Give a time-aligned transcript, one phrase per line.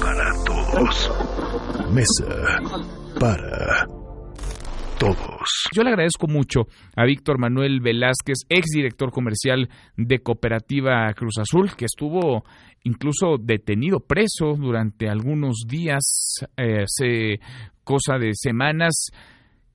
[0.00, 1.10] Para todos.
[1.92, 2.60] Mesa
[3.18, 3.84] para
[4.98, 5.64] todos.
[5.74, 11.86] Yo le agradezco mucho a Víctor Manuel Velázquez, exdirector comercial de Cooperativa Cruz Azul, que
[11.86, 12.44] estuvo
[12.84, 17.40] incluso detenido, preso durante algunos días, eh, hace
[17.82, 19.08] cosa de semanas.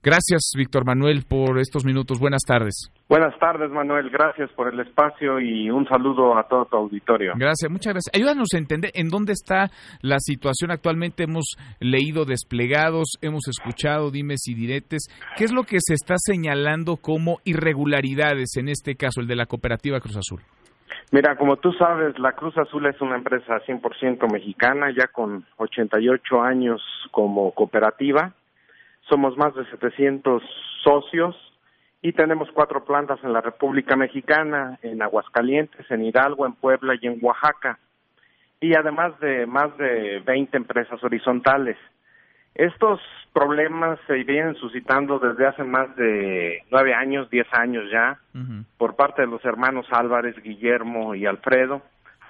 [0.01, 2.17] Gracias, Víctor Manuel, por estos minutos.
[2.17, 2.89] Buenas tardes.
[3.09, 4.09] Buenas tardes, Manuel.
[4.09, 7.35] Gracias por el espacio y un saludo a todo tu auditorio.
[7.37, 8.13] Gracias, muchas gracias.
[8.13, 9.69] Ayúdanos a entender en dónde está
[10.01, 11.23] la situación actualmente.
[11.23, 15.07] Hemos leído desplegados, hemos escuchado dimes y diretes.
[15.37, 19.45] ¿Qué es lo que se está señalando como irregularidades en este caso, el de la
[19.45, 20.41] cooperativa Cruz Azul?
[21.13, 26.41] Mira, como tú sabes, la Cruz Azul es una empresa 100% mexicana, ya con 88
[26.41, 26.81] años
[27.11, 28.33] como cooperativa.
[29.09, 30.43] Somos más de 700
[30.83, 31.37] socios
[32.01, 37.07] y tenemos cuatro plantas en la República Mexicana, en Aguascalientes, en Hidalgo, en Puebla y
[37.07, 37.79] en Oaxaca,
[38.59, 41.77] y además de más de 20 empresas horizontales.
[42.55, 42.99] Estos
[43.33, 48.19] problemas se vienen suscitando desde hace más de nueve años, diez años ya,
[48.77, 51.83] por parte de los hermanos Álvarez, Guillermo y Alfredo,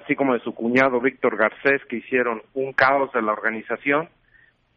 [0.04, 4.10] así como de su cuñado Víctor Garcés, que hicieron un caos de la organización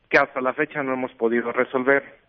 [0.09, 2.20] que hasta la fecha no hemos podido resolver.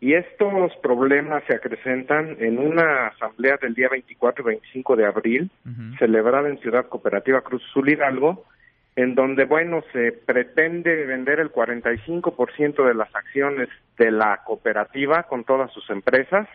[0.00, 5.50] Y estos problemas se acrecentan en una asamblea del día 24 y 25 de abril,
[5.98, 8.44] celebrada en Ciudad Cooperativa Cruz Azul Hidalgo,
[8.94, 15.44] en donde, bueno, se pretende vender el 45% de las acciones de la cooperativa con
[15.44, 16.48] todas sus empresas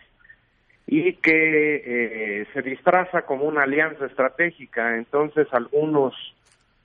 [0.86, 4.96] y que eh, se disfraza como una alianza estratégica.
[4.96, 6.14] Entonces, algunos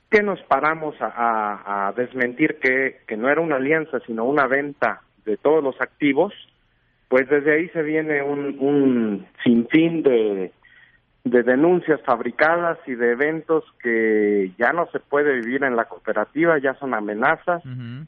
[0.09, 5.37] que nos paramos a, desmentir que, que no era una alianza, sino una venta de
[5.37, 6.33] todos los activos,
[7.09, 10.51] pues desde ahí se viene un, un sinfín de,
[11.23, 16.59] de denuncias fabricadas y de eventos que ya no se puede vivir en la cooperativa,
[16.59, 17.63] ya son amenazas.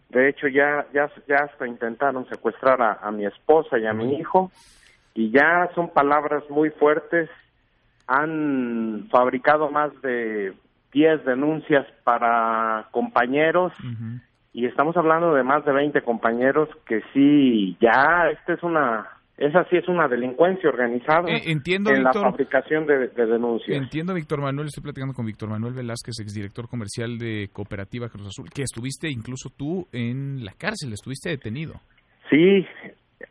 [0.09, 4.17] De hecho, ya, ya, ya hasta intentaron secuestrar a, a mi esposa y a mi
[4.19, 4.51] hijo.
[5.16, 7.28] Y ya son palabras muy fuertes.
[8.06, 10.53] Han fabricado más de
[10.94, 13.73] 10 denuncias para compañeros
[14.53, 19.07] y estamos hablando de más de 20 compañeros que sí, ya esta es una,
[19.38, 23.78] esa sí es una delincuencia organizada eh, entiendo, en la fabricación de, denuncias.
[23.78, 28.50] Entiendo, Víctor Manuel, estoy platicando con Víctor Manuel Velázquez, exdirector comercial de Cooperativa Cruz Azul,
[28.53, 31.75] que estuviste incluso tú en la cárcel, estuviste detenido.
[32.29, 32.66] Sí,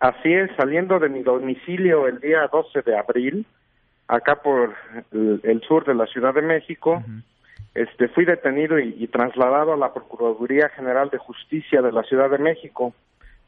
[0.00, 3.46] así es, saliendo de mi domicilio el día 12 de abril,
[4.08, 4.74] acá por
[5.12, 7.04] el, sur de la Ciudad de México,
[7.74, 12.38] este, fui detenido y, trasladado a la Procuraduría General de Justicia de la Ciudad de
[12.38, 12.94] México.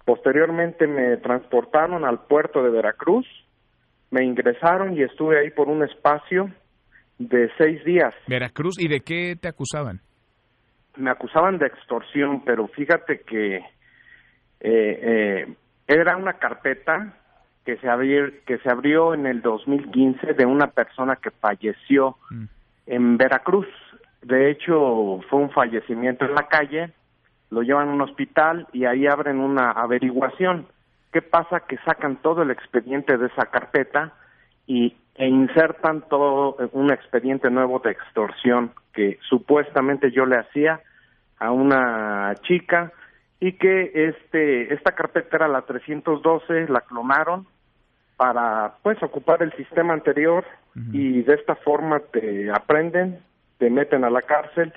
[0.04, 3.26] Posteriormente me transportaron al puerto de Veracruz,
[4.10, 6.50] me ingresaron y estuve ahí por un espacio
[7.18, 8.14] de seis días.
[8.28, 10.00] Veracruz, ¿y de qué te acusaban?
[10.96, 13.64] Me acusaban de extorsión, pero fíjate que eh,
[14.60, 15.54] eh,
[15.86, 17.16] era una carpeta
[17.64, 22.44] que se, abrió, que se abrió en el 2015 de una persona que falleció mm.
[22.86, 23.66] en Veracruz.
[24.22, 26.92] De hecho, fue un fallecimiento en la calle,
[27.50, 30.66] lo llevan a un hospital y ahí abren una averiguación.
[31.12, 31.60] ¿Qué pasa?
[31.60, 34.12] Que sacan todo el expediente de esa carpeta
[34.66, 40.80] y, e insertan todo un expediente nuevo de extorsión que supuestamente yo le hacía
[41.38, 42.92] a una chica
[43.40, 47.46] y que este esta carpeta era la 312, la clonaron
[48.16, 50.44] para pues ocupar el sistema anterior
[50.92, 53.18] y de esta forma te aprenden
[53.62, 54.72] te meten a la cárcel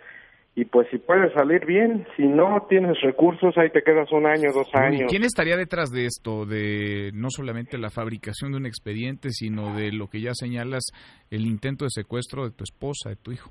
[0.53, 4.51] y pues si puedes salir bien, si no tienes recursos, ahí te quedas un año,
[4.53, 5.09] dos años.
[5.09, 9.91] ¿Quién estaría detrás de esto, de no solamente la fabricación de un expediente, sino de
[9.91, 10.83] lo que ya señalas,
[11.31, 13.49] el intento de secuestro de tu esposa, de tu hijo?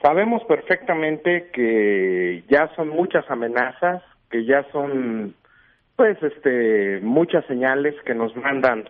[0.00, 5.34] Sabemos perfectamente que ya son muchas amenazas, que ya son,
[5.96, 8.84] pues, este, muchas señales que nos mandan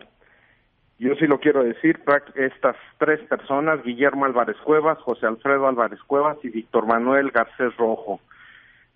[0.98, 2.00] yo sí lo quiero decir,
[2.36, 8.20] estas tres personas, Guillermo Álvarez Cuevas, José Alfredo Álvarez Cuevas y Víctor Manuel Garcés Rojo,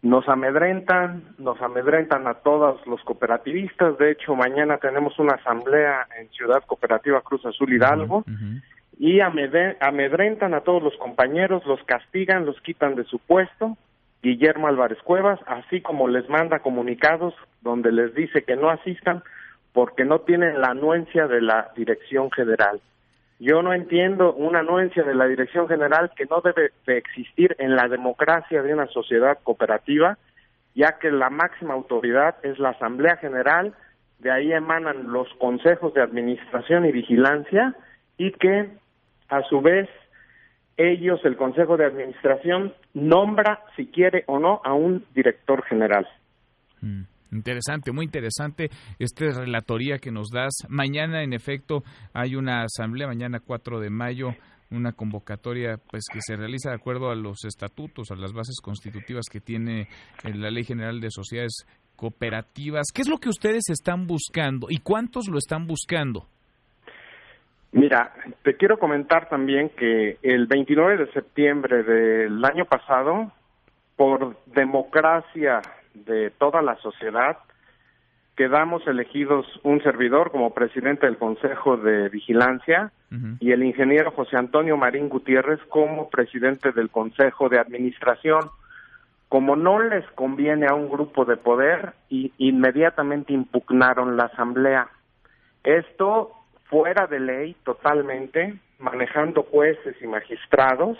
[0.00, 3.98] nos amedrentan, nos amedrentan a todos los cooperativistas.
[3.98, 8.24] De hecho, mañana tenemos una asamblea en Ciudad Cooperativa Cruz Azul Hidalgo
[8.96, 13.76] y amedrentan a todos los compañeros, los castigan, los quitan de su puesto.
[14.22, 19.22] Guillermo Álvarez Cuevas, así como les manda comunicados donde les dice que no asistan
[19.78, 22.80] porque no tienen la anuencia de la dirección general.
[23.38, 27.76] Yo no entiendo una anuencia de la dirección general que no debe de existir en
[27.76, 30.18] la democracia de una sociedad cooperativa,
[30.74, 33.72] ya que la máxima autoridad es la Asamblea General,
[34.18, 37.76] de ahí emanan los consejos de administración y vigilancia
[38.16, 38.70] y que
[39.28, 39.88] a su vez
[40.76, 46.08] ellos, el Consejo de Administración, nombra, si quiere o no, a un director general.
[46.80, 47.02] Mm,
[47.32, 50.52] interesante, muy interesante esta relatoría que nos das.
[50.68, 51.82] Mañana, en efecto,
[52.12, 54.34] hay una asamblea, mañana 4 de mayo,
[54.70, 59.26] una convocatoria pues que se realiza de acuerdo a los estatutos, a las bases constitutivas
[59.30, 61.66] que tiene eh, la Ley General de Sociedades
[61.96, 62.86] Cooperativas.
[62.94, 66.26] ¿Qué es lo que ustedes están buscando y cuántos lo están buscando?
[67.72, 73.32] Mira, te quiero comentar también que el 29 de septiembre del año pasado,
[73.96, 75.60] por democracia
[75.94, 77.38] de toda la sociedad,
[78.36, 82.92] quedamos elegidos un servidor como presidente del Consejo de Vigilancia
[83.40, 88.50] y el ingeniero José Antonio Marín Gutiérrez como presidente del Consejo de Administración.
[89.28, 94.88] Como no les conviene a un grupo de poder, y inmediatamente impugnaron la asamblea.
[95.64, 96.32] Esto
[96.70, 100.96] fuera de ley totalmente, manejando jueces y magistrados,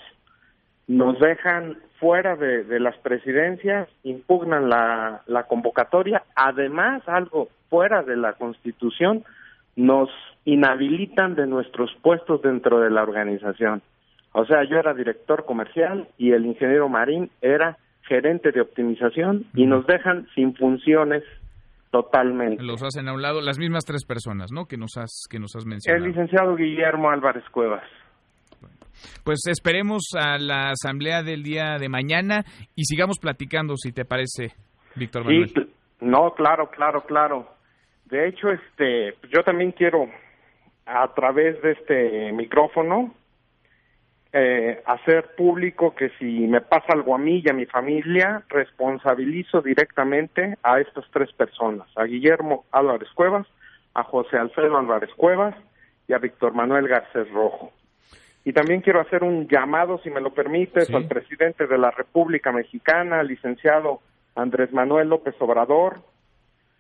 [0.89, 8.33] nos dejan fuera de, las presidencias, impugnan la, la, convocatoria, además algo fuera de la
[8.35, 9.25] constitución,
[9.77, 10.09] nos
[10.45, 13.83] inhabilitan de nuestros puestos dentro de la organización.
[14.33, 19.67] O sea, yo era director comercial y el ingeniero Marín era gerente de optimización y
[19.67, 21.23] nos dejan sin funciones
[21.91, 22.63] Totalmente.
[22.63, 24.67] Los hacen a un lado las mismas tres personas, ¿no?
[24.67, 26.05] Que nos has que nos has mencionado.
[26.05, 27.83] El licenciado Guillermo Álvarez Cuevas.
[29.25, 34.53] Pues esperemos a la asamblea del día de mañana y sigamos platicando, si te parece,
[34.97, 35.49] Víctor Manuel.
[35.49, 37.49] Sí, no, claro, claro, claro.
[38.07, 40.09] De hecho, este, yo también quiero
[40.87, 43.15] a través de este micrófono
[44.33, 49.63] eh, hacer público que si me pasa algo a mí y a mi familia, responsabilizo
[49.63, 53.47] directamente a estas tres personas, a Guillermo Álvarez Cuevas,
[53.95, 55.55] a José Alfredo Álvarez Cuevas
[56.07, 57.73] y a Víctor Manuel Garcés Rojo.
[58.49, 62.51] Y también quiero hacer un llamado, si me lo permites, al presidente de la República
[62.51, 64.01] Mexicana, licenciado
[64.35, 66.01] Andrés Manuel López Obrador,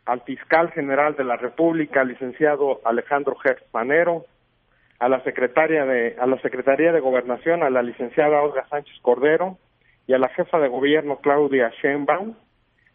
[0.06, 4.24] al fiscal general de la República, licenciado Alejandro Gertz Manero,
[4.98, 9.58] a la secretaria de a la Secretaría de Gobernación, a la licenciada Olga Sánchez Cordero
[10.06, 12.34] y a la jefa de gobierno Claudia Sheinbaum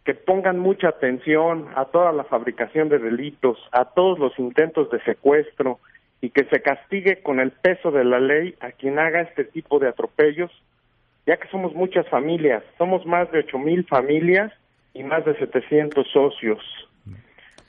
[0.03, 4.99] que pongan mucha atención a toda la fabricación de delitos, a todos los intentos de
[5.03, 5.79] secuestro
[6.23, 9.77] y que se castigue con el peso de la ley a quien haga este tipo
[9.77, 10.49] de atropellos,
[11.27, 14.53] ya que somos muchas familias, somos más de ocho mil familias
[14.93, 16.63] y más de 700 socios.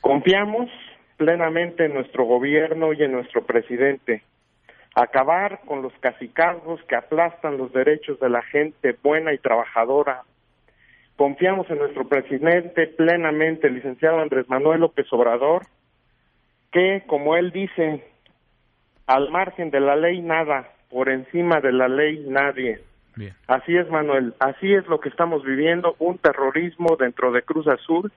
[0.00, 0.70] Confiamos
[1.16, 4.22] plenamente en nuestro gobierno y en nuestro presidente.
[4.94, 10.22] Acabar con los cacicazgos que aplastan los derechos de la gente buena y trabajadora.
[11.16, 15.62] Confiamos en nuestro presidente plenamente, licenciado Andrés Manuel López Obrador,
[16.70, 18.13] que, como él dice,
[19.06, 22.80] al margen de la ley nada, por encima de la ley nadie.
[23.46, 28.12] Así es, Manuel, así es lo que estamos viviendo, un terrorismo dentro de Cruz Azul,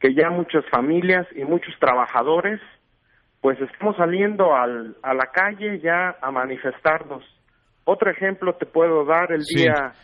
[0.00, 2.60] que ya muchas familias y muchos trabajadores,
[3.40, 7.22] pues estamos saliendo al, a la calle ya a manifestarnos.
[7.84, 9.94] Otro ejemplo te puedo dar, el día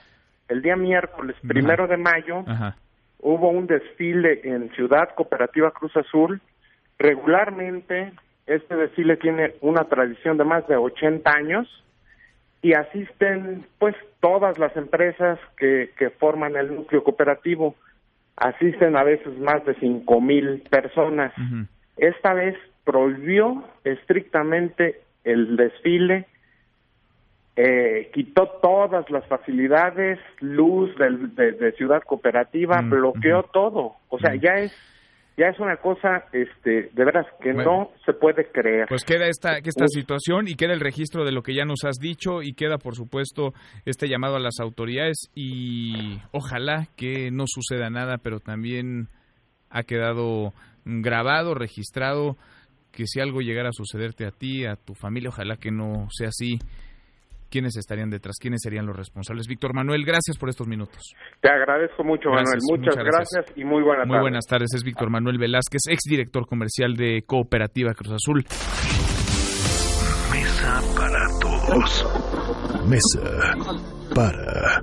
[0.48, 2.44] el día miércoles primero de mayo
[3.18, 6.40] hubo un desfile en Ciudad Cooperativa Cruz Azul.
[6.98, 8.12] Regularmente
[8.46, 11.84] este desfile tiene una tradición de más de 80 años
[12.62, 17.74] y asisten pues todas las empresas que, que forman el núcleo cooperativo.
[18.36, 21.32] Asisten a veces más de cinco mil personas.
[21.96, 26.26] Esta vez prohibió estrictamente el desfile,
[27.56, 33.94] eh, quitó todas las facilidades, luz de, Ciudad Cooperativa, bloqueó todo.
[34.08, 34.72] O sea, ya es
[35.36, 38.86] ya es una cosa este de veras que no se puede creer.
[38.88, 41.96] Pues queda esta esta situación y queda el registro de lo que ya nos has
[41.98, 43.52] dicho y queda por supuesto
[43.84, 49.08] este llamado a las autoridades y ojalá que no suceda nada, pero también
[49.68, 50.52] ha quedado
[50.84, 52.36] grabado, registrado
[52.92, 56.28] que si algo llegara a sucederte a ti, a tu familia, ojalá que no sea
[56.28, 56.58] así
[57.50, 59.46] quiénes estarían detrás, quiénes serían los responsables.
[59.46, 61.14] Víctor Manuel, gracias por estos minutos.
[61.40, 62.58] Te agradezco mucho, Manuel.
[62.70, 63.52] Muchas, gracias.
[63.56, 64.08] y muy buenas tardes.
[64.08, 64.74] Muy buenas tardes.
[64.74, 68.44] Es Víctor Manuel Velázquez, exdirector comercial de Cooperativa Cruz Azul.
[70.30, 72.86] Mesa para todos.
[72.88, 73.54] Mesa
[74.14, 74.80] para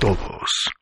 [0.00, 0.72] todos.